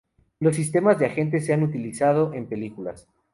[0.39, 3.07] Los sistemas de agente se han utilizado en películas.